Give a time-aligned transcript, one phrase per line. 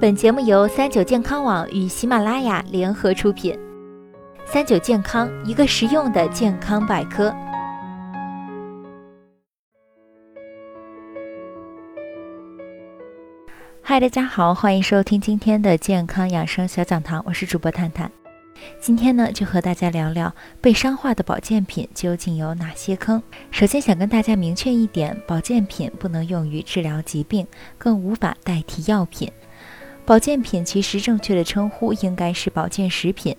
[0.00, 3.58] 本节目由三九健康网与喜马拉雅联合出品。
[4.44, 7.34] 三九健康，一个实用的健康百科。
[13.80, 18.10] 嗨，大家好，欢迎收听今天的健康养生小讲堂，我是主播探探。
[18.80, 23.22] 今天呢，就和大家聊聊被商化的保健品究竟有哪些坑。
[23.50, 27.46] 首先想跟大家明确一点，保健品不能用于治疗疾病，
[27.78, 29.30] 更无法代替药品。
[30.06, 33.34] 保健品其实正确的称呼应该是保健食品。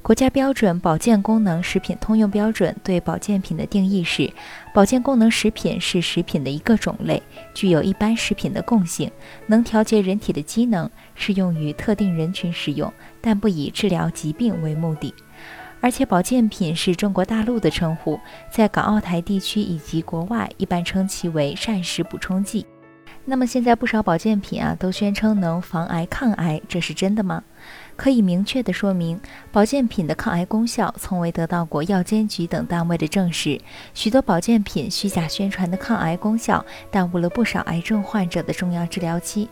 [0.00, 4.32] 国家标准《保健功能食品通用标准》对保健品的定义是：
[4.72, 9.10] 保健功能食品是食品的一个种类，具有一般食品的共性，
[9.46, 12.90] 能调节人体的机能，适用于特定人群使用，
[13.20, 15.12] 但不以治疗疾病为目的。
[15.82, 18.18] 而且，保健品是中国大陆的称呼，
[18.50, 22.64] 在港澳台地区以及国外一般称其为膳食补充剂。
[23.28, 27.42] 那么，现在不少保健品啊都宣称能防癌抗癌，这是真的吗？
[27.96, 29.18] 可以明确地说明，
[29.50, 33.60] 保健品的抗癌功效从未得到过药监局等单位的证实。
[33.94, 39.48] 许多保健品虚假宣传的抗癌功效，耽误了不少癌症患者的重要治疗期。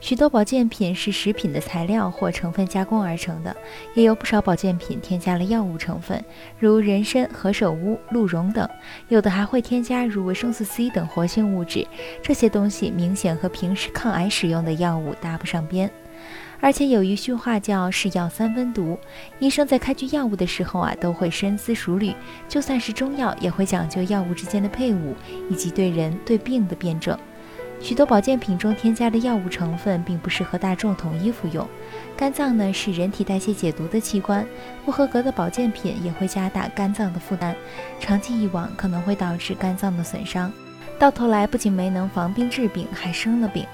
[0.00, 3.54] 许多保健品是食品的材料或成分加工而成的，
[3.94, 6.24] 也有不少保健品添加了药物成分，
[6.58, 8.68] 如人参、何首乌、鹿茸等，
[9.08, 11.86] 有的还会添加如维生素 C 等活性物质。
[12.20, 15.90] 这些东西明明显和平时抗癌使用的药物搭不上边。
[16.60, 18.98] 而且有一句话叫“是药三分毒”，
[19.38, 22.14] 医生在开具药物的时候啊，都会深思熟虑，
[22.48, 25.14] 就算是中药，也会讲究药物之间的配伍
[25.50, 27.18] 以及对人对病的辩证。
[27.82, 31.68] 许多保健品中添加的药物成分，并不适合大众统一服用。
[32.16, 34.46] 肝脏呢是人体代谢解毒的器官，
[34.86, 37.54] 不合格的保健品也会加大肝脏的负担，
[38.00, 40.50] 长期以往可能会导致肝脏的损伤，
[41.02, 43.66] 到头来不仅没能防病治病，还生了病。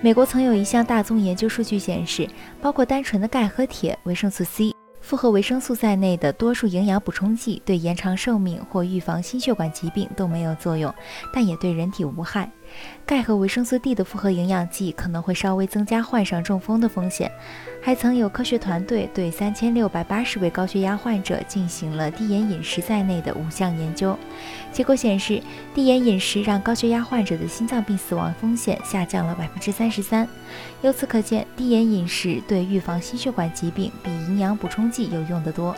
[0.00, 2.28] 美国曾有一项大宗研究数据显示，
[2.60, 4.74] 包括单纯的钙和铁、维生素 C、
[5.06, 10.92] 复合维生素在内的多数营养补充剂对延长寿命或预防心血管疾病都没有作用，
[11.32, 12.50] 但也对人体无害。
[13.06, 17.30] 钙和维生素 D 的复合营养剂可能会稍微增加患上中风的风险。
[17.80, 24.18] 还曾有科学团队对三千六百八十位高血压患者进行了低盐饮食在内的五项研究，
[24.72, 25.40] 结果显示，
[25.72, 30.28] 低盐饮食让高血压患者的心脏病死亡风险下降了百分之三十三。
[30.82, 35.76] 由此可见，低盐饮食对预防心血管疾病比营养补充剂有用得多。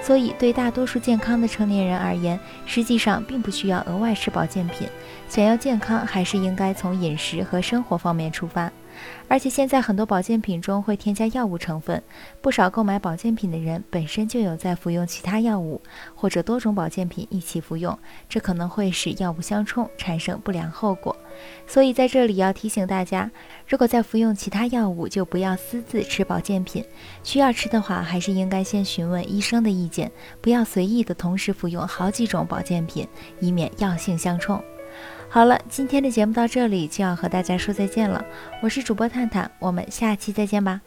[0.00, 4.86] 所以，对大多数健康的成年人而言，实际上并不需要额外吃保健品。
[5.28, 8.70] 想要健康，还是应该从饮食和生活方面出发。
[9.26, 12.00] 而且现在很多保健品中会添加药物成分，
[12.40, 15.80] 不少购买保健品的人本身就有在服用其他药物，
[16.14, 17.96] 或者多种保健品一起服用，
[18.28, 21.16] 这可能会使药物相冲，产生不良后果。
[21.66, 23.30] 所以在这里要提醒大家，
[23.66, 26.84] 如果在服用其他药物，就不要私自吃保健品。
[27.22, 30.10] 需要吃的话，还是应该先询问医生的意见，
[30.40, 33.06] 不要随意的同时服用好几种保健品，
[33.40, 34.62] 以免药性相冲。
[35.28, 38.24] 好了，今天的节目到这里就要和大家说再见了。
[38.62, 40.80] 我是主播探探，我们下期再见吧。